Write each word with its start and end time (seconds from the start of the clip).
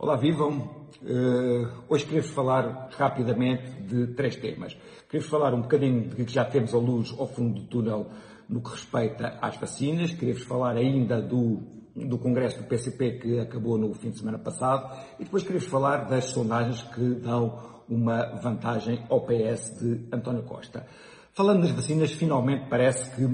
Olá, 0.00 0.14
vivam! 0.14 0.86
Uh, 1.02 1.82
hoje 1.88 2.04
queria-vos 2.04 2.30
falar 2.30 2.88
rapidamente 2.96 3.68
de 3.82 4.06
três 4.14 4.36
temas. 4.36 4.74
Queria-vos 5.08 5.28
falar 5.28 5.52
um 5.52 5.62
bocadinho 5.62 6.08
de 6.08 6.24
que 6.24 6.32
já 6.32 6.44
temos 6.44 6.72
a 6.72 6.78
luz 6.78 7.12
ao 7.18 7.26
fundo 7.26 7.62
do 7.62 7.66
túnel 7.66 8.06
no 8.48 8.62
que 8.62 8.70
respeita 8.70 9.36
às 9.42 9.56
vacinas. 9.56 10.12
Queria-vos 10.12 10.44
falar 10.44 10.76
ainda 10.76 11.20
do, 11.20 11.62
do 11.96 12.16
Congresso 12.16 12.58
do 12.58 12.68
PCP 12.68 13.18
que 13.18 13.40
acabou 13.40 13.76
no 13.76 13.92
fim 13.92 14.10
de 14.10 14.20
semana 14.20 14.38
passado. 14.38 14.96
E 15.18 15.24
depois 15.24 15.42
queria-vos 15.42 15.68
falar 15.68 16.08
das 16.08 16.26
sondagens 16.26 16.80
que 16.80 17.14
dão 17.16 17.82
uma 17.88 18.36
vantagem 18.36 19.04
ao 19.08 19.22
PS 19.22 19.80
de 19.80 20.06
António 20.12 20.44
Costa. 20.44 20.86
Falando 21.32 21.62
das 21.62 21.72
vacinas, 21.72 22.12
finalmente 22.12 22.68
parece 22.70 23.16
que 23.16 23.24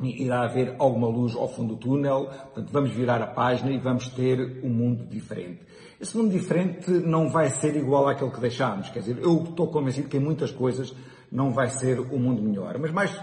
irá 0.00 0.42
haver 0.42 0.74
alguma 0.78 1.08
luz 1.08 1.36
ao 1.36 1.48
fundo 1.48 1.74
do 1.74 1.80
túnel, 1.80 2.26
portanto 2.26 2.70
vamos 2.72 2.90
virar 2.90 3.20
a 3.20 3.26
página 3.26 3.70
e 3.70 3.78
vamos 3.78 4.08
ter 4.08 4.60
um 4.64 4.70
mundo 4.70 5.04
diferente. 5.04 5.60
Esse 6.00 6.16
mundo 6.16 6.30
diferente 6.30 6.90
não 6.90 7.28
vai 7.28 7.48
ser 7.48 7.76
igual 7.76 8.08
àquele 8.08 8.30
que 8.30 8.40
deixámos, 8.40 8.90
quer 8.90 9.00
dizer, 9.00 9.18
eu 9.18 9.44
estou 9.44 9.68
convencido 9.68 10.08
que 10.08 10.16
em 10.16 10.20
muitas 10.20 10.50
coisas 10.50 10.94
não 11.30 11.52
vai 11.52 11.68
ser 11.70 12.00
um 12.00 12.18
mundo 12.18 12.42
melhor, 12.42 12.76
mas 12.78 12.90
mais 12.90 13.16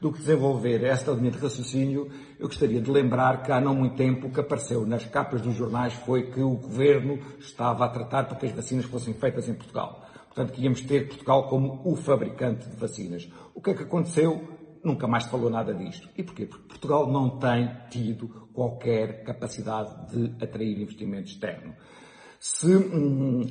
do 0.00 0.12
que 0.12 0.18
desenvolver 0.18 0.84
esta 0.84 1.12
linha 1.12 1.30
de 1.30 1.38
raciocínio, 1.38 2.10
eu 2.38 2.46
gostaria 2.46 2.80
de 2.80 2.90
lembrar 2.90 3.42
que 3.42 3.50
há 3.50 3.60
não 3.60 3.74
muito 3.74 3.96
tempo 3.96 4.26
o 4.26 4.30
que 4.30 4.40
apareceu 4.40 4.84
nas 4.84 5.06
capas 5.06 5.40
dos 5.40 5.54
jornais 5.54 5.94
foi 5.94 6.24
que 6.24 6.40
o 6.40 6.56
governo 6.56 7.18
estava 7.38 7.86
a 7.86 7.88
tratar 7.88 8.24
para 8.24 8.36
que 8.36 8.46
as 8.46 8.52
vacinas 8.52 8.84
fossem 8.84 9.14
feitas 9.14 9.48
em 9.48 9.54
Portugal. 9.54 10.04
Portanto, 10.26 10.52
que 10.52 10.62
íamos 10.62 10.82
ter 10.82 11.08
Portugal 11.08 11.48
como 11.48 11.80
o 11.84 11.96
fabricante 11.96 12.68
de 12.68 12.76
vacinas. 12.76 13.30
O 13.54 13.60
que 13.60 13.70
é 13.70 13.74
que 13.74 13.84
aconteceu? 13.84 14.42
Nunca 14.84 15.08
mais 15.08 15.24
se 15.24 15.30
falou 15.30 15.50
nada 15.50 15.74
disto. 15.74 16.08
E 16.16 16.22
porquê? 16.22 16.46
Porque 16.46 16.68
Portugal 16.68 17.10
não 17.10 17.38
tem 17.38 17.70
tido 17.90 18.28
qualquer 18.52 19.24
capacidade 19.24 20.10
de 20.10 20.44
atrair 20.44 20.80
investimento 20.80 21.28
externo. 21.28 21.74
Se, 22.38 22.76
hum, 22.76 23.46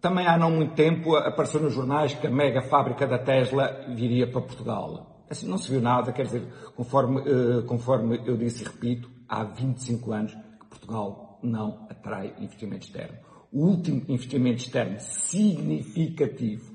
também 0.00 0.26
há 0.26 0.36
não 0.36 0.50
muito 0.50 0.74
tempo 0.74 1.14
apareceu 1.14 1.60
nos 1.62 1.72
jornais 1.72 2.14
que 2.14 2.26
a 2.26 2.30
mega 2.30 2.60
fábrica 2.62 3.06
da 3.06 3.18
Tesla 3.18 3.86
viria 3.94 4.26
para 4.30 4.40
Portugal. 4.40 5.24
Assim, 5.30 5.48
não 5.48 5.56
se 5.56 5.70
viu 5.70 5.80
nada, 5.80 6.12
quer 6.12 6.24
dizer, 6.24 6.46
conforme, 6.74 7.20
uh, 7.20 7.62
conforme 7.64 8.20
eu 8.26 8.36
disse 8.36 8.64
e 8.64 8.66
repito, 8.66 9.08
há 9.28 9.44
25 9.44 10.12
anos 10.12 10.34
que 10.34 10.66
Portugal 10.68 11.38
não 11.42 11.86
atrai 11.88 12.34
investimento 12.38 12.86
externo. 12.86 13.16
O 13.52 13.66
último 13.66 14.02
investimento 14.08 14.62
externo 14.62 14.98
significativo 14.98 16.71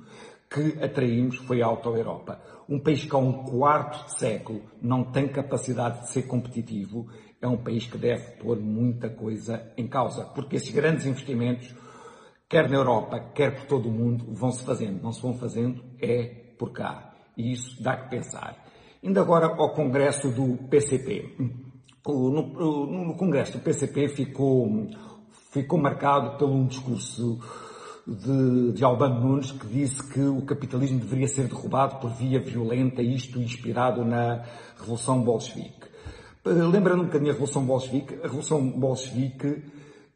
que 0.57 0.83
atraímos 0.83 1.37
foi 1.37 1.61
a 1.61 1.67
Auto 1.67 1.95
Europa. 1.95 2.41
Um 2.67 2.79
país 2.79 3.05
que 3.05 3.15
há 3.15 3.19
um 3.19 3.43
quarto 3.43 4.05
de 4.05 4.19
século 4.19 4.61
não 4.81 5.03
tem 5.03 5.27
capacidade 5.27 6.01
de 6.01 6.11
ser 6.11 6.23
competitivo, 6.23 7.07
é 7.39 7.47
um 7.47 7.57
país 7.57 7.85
que 7.85 7.97
deve 7.97 8.37
pôr 8.37 8.59
muita 8.59 9.09
coisa 9.09 9.71
em 9.77 9.87
causa, 9.87 10.25
porque 10.25 10.55
esses 10.55 10.71
grandes 10.71 11.05
investimentos, 11.05 11.73
quer 12.49 12.67
na 12.69 12.75
Europa, 12.75 13.19
quer 13.35 13.55
por 13.55 13.67
todo 13.67 13.87
o 13.87 13.91
mundo, 13.91 14.25
vão-se 14.33 14.63
fazendo. 14.65 15.01
Não 15.01 15.11
se 15.11 15.21
vão 15.21 15.35
fazendo 15.35 15.83
é 16.01 16.23
por 16.57 16.71
cá. 16.71 17.13
E 17.37 17.51
isso 17.51 17.81
dá 17.81 17.95
que 17.95 18.09
pensar. 18.09 18.65
Indo 19.03 19.19
agora 19.19 19.45
ao 19.45 19.73
Congresso 19.73 20.31
do 20.31 20.57
PCP. 20.67 21.35
No, 22.07 22.29
no, 22.31 23.05
no 23.05 23.15
Congresso 23.15 23.53
do 23.53 23.63
PCP 23.63 24.07
ficou, 24.07 24.87
ficou 25.51 25.79
marcado 25.79 26.37
por 26.37 26.49
um 26.49 26.65
discurso 26.65 27.37
de, 28.07 28.71
de 28.71 28.83
Albano 28.85 29.19
Nunes 29.19 29.51
que 29.51 29.67
disse 29.67 30.01
que 30.07 30.21
o 30.21 30.41
capitalismo 30.43 30.99
deveria 30.99 31.27
ser 31.27 31.47
derrubado 31.47 31.97
por 31.99 32.09
via 32.11 32.39
violenta, 32.39 33.01
isto 33.01 33.41
inspirado 33.41 34.05
na 34.05 34.43
Revolução 34.79 35.21
Bolchevique. 35.21 35.87
Eh, 36.45 36.49
lembrando 36.49 37.01
um 37.01 37.05
bocadinho 37.05 37.31
a 37.31 37.33
Revolução 37.33 37.65
Bolchevique, 37.65 38.15
a 38.15 38.23
Revolução 38.23 38.69
Bolchevique 38.71 39.63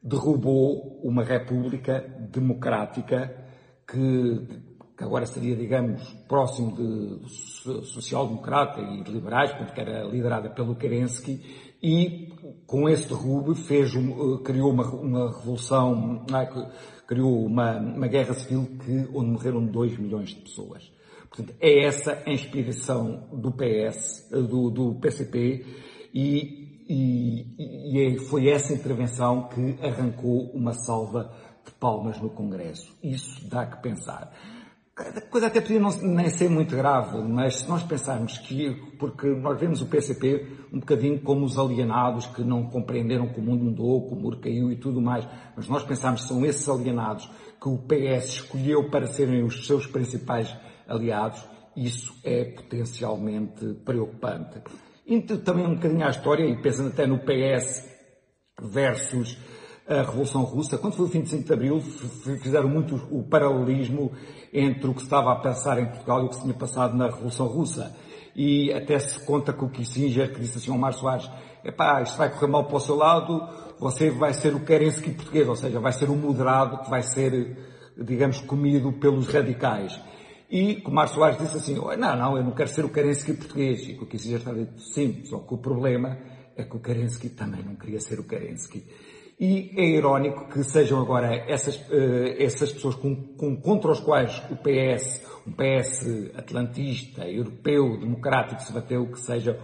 derrubou 0.02 1.02
uma 1.03 1.23
república 1.23 2.00
democrática 2.31 3.36
que, 3.86 4.61
que 5.02 5.05
agora 5.05 5.25
seria, 5.25 5.55
digamos, 5.55 6.03
próximo 6.27 6.75
de 6.75 7.85
social-democrata 7.88 8.80
e 8.80 9.03
de 9.03 9.11
liberais, 9.11 9.52
porque 9.53 9.81
era 9.81 10.03
liderada 10.03 10.52
pelo 10.52 10.76
Kerensky, 10.76 11.42
e 11.81 12.30
com 12.67 12.87
esse 12.87 13.08
derrube 13.08 13.55
fez, 13.55 13.95
eh, 13.95 14.43
criou 14.43 14.71
uma, 14.71 14.86
uma 14.87 15.31
revolução, 15.31 16.23
criou 17.08 17.48
uma, 17.48 17.80
uma 17.80 18.08
guerra 18.08 18.36
civil 18.36 18.77
que, 18.86 19.09
onde 19.15 19.31
morreram 19.31 19.65
2 19.65 19.98
milhões 19.98 20.30
de 20.30 20.42
pessoas. 20.42 20.92
Portanto, 21.27 21.55
é 21.59 21.86
essa 21.86 22.21
a 22.23 22.31
inspiração 22.31 23.27
do 23.33 23.52
PS, 23.52 24.30
do, 24.30 24.70
do 24.70 24.95
PCP, 24.99 25.65
e, 26.14 26.83
e, 26.87 27.95
e, 27.95 28.05
é, 28.05 28.20
foi 28.26 28.49
essa 28.49 28.73
intervenção 28.73 29.49
que 29.49 29.77
arrancou 29.83 30.52
uma 30.52 30.73
salva 30.73 31.33
de 31.65 31.71
palmas 31.80 32.21
no 32.21 32.30
Congresso. 32.30 32.95
Isso 33.02 33.47
dá 33.49 33.65
que 33.65 33.81
pensar. 33.81 34.31
A 34.97 35.21
coisa 35.21 35.47
até 35.47 35.61
podia 35.61 35.79
não, 35.79 35.89
nem 36.02 36.29
ser 36.29 36.49
muito 36.49 36.75
grave, 36.75 37.17
mas 37.21 37.61
se 37.61 37.69
nós 37.69 37.81
pensarmos 37.81 38.37
que, 38.39 38.71
porque 38.99 39.27
nós 39.27 39.57
vemos 39.57 39.81
o 39.81 39.85
PCP 39.85 40.45
um 40.71 40.79
bocadinho 40.79 41.21
como 41.21 41.45
os 41.45 41.57
alienados 41.57 42.27
que 42.27 42.43
não 42.43 42.63
compreenderam 42.63 43.29
que 43.29 43.39
o 43.39 43.43
mundo 43.43 43.63
mudou, 43.63 44.07
que 44.07 44.13
o 44.13 44.17
muro 44.17 44.39
caiu 44.39 44.69
e 44.69 44.75
tudo 44.75 45.02
mais, 45.02 45.25
mas 45.55 45.69
nós 45.69 45.83
pensarmos 45.83 46.23
que 46.23 46.27
são 46.27 46.45
esses 46.45 46.67
alienados 46.67 47.29
que 47.61 47.69
o 47.69 47.77
PS 47.77 48.25
escolheu 48.25 48.89
para 48.89 49.07
serem 49.07 49.43
os 49.43 49.65
seus 49.65 49.87
principais 49.87 50.53
aliados, 50.87 51.41
isso 51.75 52.13
é 52.23 52.43
potencialmente 52.43 53.65
preocupante. 53.85 54.61
Indo 55.08 55.37
também 55.39 55.65
um 55.65 55.75
bocadinho 55.75 56.05
à 56.05 56.09
história, 56.09 56.43
e 56.43 56.61
pensando 56.61 56.89
até 56.89 57.08
no 57.08 57.19
PS 57.19 57.89
versus 58.61 59.37
a 59.99 60.03
Revolução 60.03 60.43
Russa, 60.43 60.77
quando 60.77 60.95
foi 60.95 61.05
o 61.05 61.09
25 61.09 61.43
de 61.43 61.53
Abril, 61.53 61.81
fizeram 62.41 62.69
muito 62.69 62.95
o 63.11 63.23
paralelismo 63.23 64.11
entre 64.53 64.89
o 64.89 64.93
que 64.93 65.02
estava 65.02 65.31
a 65.31 65.35
passar 65.35 65.79
em 65.79 65.85
Portugal 65.85 66.21
e 66.21 66.25
o 66.25 66.29
que 66.29 66.35
se 66.35 66.41
tinha 66.41 66.53
passado 66.53 66.95
na 66.95 67.07
Revolução 67.07 67.47
Russa. 67.47 67.95
E 68.35 68.71
até 68.71 68.97
se 68.99 69.19
conta 69.25 69.52
com 69.52 69.65
o 69.65 69.69
Kissinger, 69.69 70.33
que 70.33 70.39
disse 70.39 70.57
assim 70.57 70.71
ao 70.71 70.77
Mar 70.77 70.93
Soares, 70.93 71.29
epá, 71.63 72.02
isto 72.02 72.17
vai 72.17 72.29
correr 72.29 72.47
mal 72.47 72.65
para 72.65 72.77
o 72.77 72.79
seu 72.79 72.95
lado, 72.95 73.47
você 73.79 74.09
vai 74.09 74.33
ser 74.33 74.55
o 74.55 74.61
Kerensky 74.61 75.11
português, 75.11 75.47
ou 75.47 75.55
seja, 75.55 75.79
vai 75.79 75.91
ser 75.91 76.09
o 76.09 76.15
moderado 76.15 76.77
que 76.79 76.89
vai 76.89 77.03
ser, 77.03 77.58
digamos, 77.97 78.39
comido 78.39 78.93
pelos 78.93 79.27
radicais. 79.27 79.99
E 80.49 80.81
o 80.85 80.91
Mar 80.91 81.08
Soares 81.08 81.37
disse 81.37 81.58
assim, 81.58 81.75
não, 81.75 82.15
não, 82.15 82.37
eu 82.37 82.43
não 82.43 82.52
quero 82.52 82.69
ser 82.69 82.85
o 82.85 82.89
Kerensky 82.89 83.33
português. 83.33 83.87
E 83.87 83.93
o 84.02 84.05
Kissinger 84.05 84.39
estava 84.39 84.58
a 84.58 84.63
dizer, 84.63 84.79
sim, 84.79 85.23
só 85.25 85.39
que 85.39 85.53
o 85.53 85.58
problema 85.58 86.17
é 86.55 86.63
que 86.63 86.75
o 86.75 86.79
Kerensky 86.79 87.29
também 87.29 87.63
não 87.63 87.75
queria 87.75 87.99
ser 87.99 88.19
o 88.19 88.23
Kerensky. 88.23 88.85
E 89.41 89.73
é 89.75 89.83
irónico 89.83 90.47
que 90.49 90.63
sejam 90.63 91.02
agora 91.02 91.33
essas, 91.49 91.75
uh, 91.75 92.35
essas 92.37 92.71
pessoas 92.71 92.93
com, 92.93 93.15
com, 93.15 93.59
contra 93.59 93.89
os 93.89 93.99
quais 93.99 94.39
o 94.52 94.55
PS, 94.55 95.19
um 95.47 95.52
PS 95.52 96.31
atlantista, 96.37 97.27
europeu, 97.27 97.97
democrático, 97.97 98.61
se 98.61 98.71
bateu, 98.71 99.07
que 99.07 99.19
sejam 99.19 99.55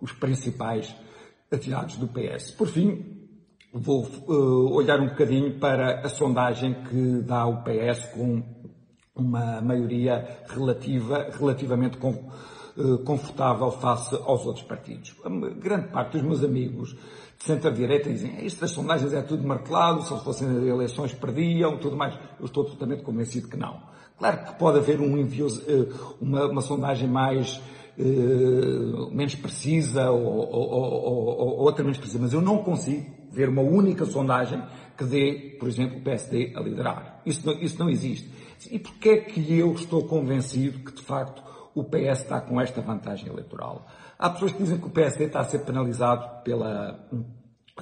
os 0.00 0.12
principais 0.12 0.94
aliados 1.50 1.96
do 1.96 2.06
PS. 2.06 2.52
Por 2.52 2.68
fim, 2.68 3.04
vou 3.72 4.06
uh, 4.28 4.72
olhar 4.72 5.00
um 5.00 5.08
bocadinho 5.08 5.58
para 5.58 6.02
a 6.02 6.08
sondagem 6.08 6.84
que 6.84 7.20
dá 7.22 7.44
o 7.44 7.64
PS 7.64 8.06
com 8.14 8.40
uma 9.16 9.60
maioria 9.60 10.44
relativa, 10.46 11.28
relativamente 11.36 11.98
com, 11.98 12.30
uh, 12.76 12.98
confortável 12.98 13.72
face 13.72 14.14
aos 14.14 14.46
outros 14.46 14.64
partidos. 14.64 15.12
A 15.24 15.28
grande 15.28 15.88
parte 15.88 16.12
dos 16.12 16.22
meus 16.22 16.44
amigos 16.44 16.96
centro-direita 17.44 18.10
dizem 18.10 18.44
isto 18.44 18.60
das 18.60 18.70
sondagens 18.70 19.12
é 19.12 19.22
tudo 19.22 19.46
martelado, 19.46 20.02
se 20.02 20.24
fossem 20.24 20.48
eleições 20.66 21.12
perdiam, 21.12 21.76
tudo 21.78 21.96
mais. 21.96 22.14
Eu 22.38 22.46
estou 22.46 22.64
totalmente 22.64 23.02
convencido 23.02 23.48
que 23.48 23.56
não. 23.56 23.80
Claro 24.18 24.44
que 24.44 24.54
pode 24.58 24.78
haver 24.78 25.00
um 25.00 25.18
eh, 25.18 25.26
uma, 26.20 26.46
uma 26.46 26.60
sondagem 26.62 27.08
mais, 27.08 27.60
uh, 27.98 29.10
menos 29.10 29.34
precisa 29.34 30.10
ou, 30.10 30.24
ou, 30.24 30.70
ou, 30.70 31.26
ou, 31.26 31.58
outra 31.58 31.82
menos 31.82 31.98
precisa, 31.98 32.20
mas 32.20 32.32
eu 32.32 32.40
não 32.40 32.58
consigo 32.58 33.04
ver 33.32 33.48
uma 33.48 33.62
única 33.62 34.06
sondagem 34.06 34.62
que 34.96 35.04
dê, 35.04 35.56
por 35.58 35.68
exemplo, 35.68 35.98
o 35.98 36.02
PSD 36.02 36.52
a 36.54 36.60
liderar. 36.60 37.20
Isso 37.26 37.44
não, 37.44 37.60
isso 37.60 37.78
não 37.78 37.90
existe. 37.90 38.30
E 38.70 38.78
porquê 38.78 39.08
é 39.10 39.16
que 39.18 39.58
eu 39.58 39.72
estou 39.72 40.04
convencido 40.04 40.78
que, 40.78 40.92
de 40.92 41.02
facto, 41.02 41.42
o 41.74 41.84
PS 41.84 42.22
está 42.22 42.40
com 42.40 42.60
esta 42.60 42.80
vantagem 42.80 43.28
eleitoral? 43.28 43.86
Há 44.18 44.30
pessoas 44.30 44.52
que 44.52 44.58
dizem 44.58 44.78
que 44.78 44.86
o 44.86 44.90
PSD 44.90 45.24
está 45.24 45.40
a 45.40 45.44
ser 45.44 45.60
penalizado 45.60 46.42
pela, 46.42 47.08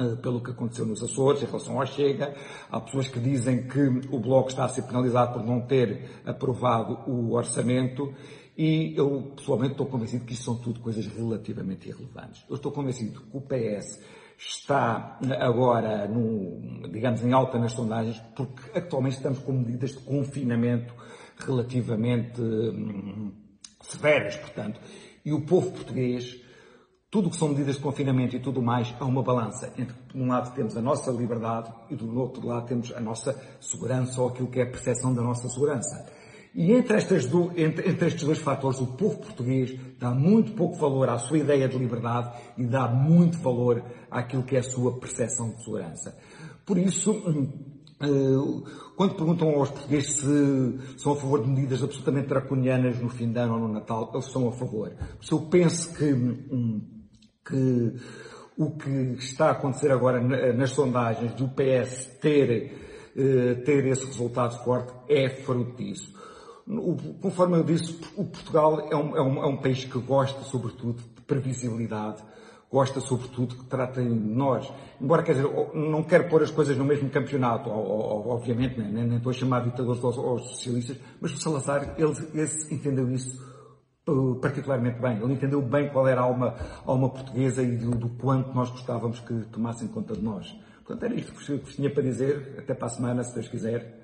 eh, 0.00 0.16
pelo 0.22 0.42
que 0.42 0.50
aconteceu 0.50 0.86
nos 0.86 1.02
Açores 1.02 1.42
em 1.42 1.46
relação 1.46 1.78
ao 1.78 1.86
Chega. 1.86 2.34
Há 2.70 2.80
pessoas 2.80 3.08
que 3.08 3.20
dizem 3.20 3.68
que 3.68 3.80
o 4.10 4.18
Bloco 4.18 4.48
está 4.48 4.64
a 4.64 4.68
ser 4.68 4.82
penalizado 4.82 5.34
por 5.34 5.44
não 5.44 5.60
ter 5.66 6.22
aprovado 6.24 6.98
o 7.10 7.34
orçamento. 7.34 8.14
E 8.56 8.94
eu, 8.96 9.32
pessoalmente, 9.36 9.72
estou 9.72 9.86
convencido 9.86 10.24
que 10.24 10.32
isso 10.32 10.44
são 10.44 10.56
tudo 10.56 10.80
coisas 10.80 11.06
relativamente 11.06 11.88
irrelevantes. 11.88 12.44
Eu 12.48 12.56
estou 12.56 12.72
convencido 12.72 13.20
que 13.20 13.36
o 13.36 13.40
PS 13.40 14.00
está 14.38 15.18
agora, 15.38 16.08
no, 16.08 16.88
digamos, 16.88 17.22
em 17.22 17.32
alta 17.32 17.58
nas 17.58 17.72
sondagens, 17.72 18.18
porque 18.34 18.78
atualmente 18.78 19.16
estamos 19.16 19.38
com 19.38 19.52
medidas 19.52 19.90
de 19.90 20.00
confinamento 20.00 20.94
relativamente 21.36 22.40
hum, 22.40 23.32
severas, 23.82 24.36
portanto. 24.36 24.80
E 25.24 25.32
o 25.32 25.42
povo 25.42 25.70
português, 25.70 26.40
tudo 27.10 27.28
o 27.28 27.30
que 27.30 27.36
são 27.36 27.48
medidas 27.48 27.76
de 27.76 27.82
confinamento 27.82 28.34
e 28.34 28.40
tudo 28.40 28.62
mais 28.62 28.94
é 29.00 29.04
uma 29.04 29.22
balança 29.22 29.72
entre, 29.78 29.94
por 29.94 30.20
um 30.20 30.28
lado, 30.28 30.54
temos 30.54 30.76
a 30.76 30.82
nossa 30.82 31.10
liberdade 31.10 31.72
e 31.90 31.94
do 31.94 32.18
outro 32.18 32.46
lado 32.46 32.66
temos 32.66 32.92
a 32.92 33.00
nossa 33.00 33.38
segurança 33.60 34.20
ou 34.20 34.28
aquilo 34.28 34.48
que 34.48 34.60
é 34.60 34.62
a 34.62 34.70
percepção 34.70 35.14
da 35.14 35.22
nossa 35.22 35.48
segurança. 35.48 36.10
E 36.54 36.72
entre, 36.72 36.96
estas 36.96 37.26
do, 37.26 37.50
entre, 37.56 37.88
entre, 37.88 38.08
estes 38.08 38.24
dois 38.24 38.38
fatores, 38.38 38.78
o 38.78 38.86
povo 38.86 39.18
português 39.18 39.74
dá 39.98 40.10
muito 40.10 40.52
pouco 40.52 40.76
valor 40.76 41.08
à 41.08 41.18
sua 41.18 41.38
ideia 41.38 41.66
de 41.66 41.78
liberdade 41.78 42.30
e 42.58 42.66
dá 42.66 42.86
muito 42.88 43.38
valor 43.38 43.82
àquilo 44.10 44.42
que 44.42 44.56
é 44.56 44.58
a 44.58 44.62
sua 44.62 44.98
percepção 44.98 45.50
de 45.50 45.64
segurança. 45.64 46.14
Por 46.66 46.76
isso, 46.76 47.10
hum, 47.10 47.71
quando 48.96 49.14
perguntam 49.14 49.50
aos 49.50 49.70
portugueses 49.70 50.14
se 50.16 50.98
são 50.98 51.12
a 51.12 51.16
favor 51.16 51.42
de 51.42 51.48
medidas 51.48 51.82
absolutamente 51.82 52.28
draconianas 52.28 52.98
no 52.98 53.08
fim 53.08 53.32
de 53.32 53.38
ano 53.38 53.54
ou 53.54 53.60
no 53.60 53.68
Natal, 53.68 54.10
eles 54.12 54.26
são 54.26 54.48
a 54.48 54.52
favor. 54.52 54.92
Se 55.20 55.32
eu 55.32 55.40
penso 55.42 55.94
que 55.94 56.12
hum, 56.12 56.80
que 57.44 57.94
o 58.56 58.70
que 58.76 58.90
está 59.18 59.48
a 59.48 59.50
acontecer 59.52 59.90
agora 59.90 60.20
nas 60.20 60.70
sondagens 60.70 61.32
do 61.34 61.48
PS 61.48 62.18
ter, 62.20 63.10
eh, 63.16 63.54
ter 63.64 63.86
esse 63.86 64.06
resultado 64.06 64.62
forte 64.62 64.92
é 65.08 65.28
fruto 65.28 65.76
disso. 65.76 66.12
Conforme 67.20 67.58
eu 67.58 67.64
disse, 67.64 67.98
o 68.16 68.24
Portugal 68.24 68.88
é 68.90 68.96
um, 68.96 69.16
é 69.16 69.22
um, 69.22 69.42
é 69.42 69.46
um 69.46 69.56
país 69.56 69.84
que 69.84 69.98
gosta, 69.98 70.42
sobretudo, 70.44 71.02
de 71.02 71.20
previsibilidade, 71.22 72.22
gosta, 72.72 73.00
sobretudo, 73.00 73.54
que 73.54 73.64
tratem 73.66 74.08
nós. 74.08 74.72
Embora, 74.98 75.22
quer 75.22 75.34
dizer, 75.34 75.48
não 75.74 76.02
quero 76.02 76.28
pôr 76.30 76.42
as 76.42 76.50
coisas 76.50 76.76
no 76.76 76.84
mesmo 76.84 77.10
campeonato, 77.10 77.68
obviamente, 77.68 78.80
nem, 78.80 78.90
nem 78.90 79.16
estou 79.18 79.30
a 79.30 79.34
chamar 79.34 79.60
ditadores 79.64 80.02
aos, 80.02 80.48
socialistas, 80.48 80.96
mas 81.20 81.32
o 81.32 81.36
Salazar, 81.36 81.94
ele, 81.98 82.14
ele 82.32 82.50
entendeu 82.70 83.10
isso 83.10 83.52
particularmente 84.40 85.00
bem. 85.00 85.18
Ele 85.22 85.34
entendeu 85.34 85.60
bem 85.60 85.90
qual 85.90 86.08
era 86.08 86.22
a 86.22 86.24
alma, 86.24 86.56
a 86.56 86.90
alma 86.90 87.10
portuguesa 87.10 87.62
e 87.62 87.76
do, 87.76 87.90
do, 87.90 88.08
quanto 88.08 88.52
nós 88.54 88.70
gostávamos 88.70 89.20
que 89.20 89.34
tomassem 89.52 89.86
conta 89.88 90.14
de 90.14 90.22
nós. 90.22 90.50
Portanto, 90.84 91.04
era 91.04 91.14
isto 91.14 91.32
que 91.32 91.56
vos 91.58 91.74
tinha 91.74 91.90
para 91.90 92.02
dizer. 92.02 92.56
Até 92.58 92.74
para 92.74 92.86
a 92.86 92.90
semana, 92.90 93.22
se 93.22 93.34
Deus 93.34 93.48
quiser. 93.48 94.01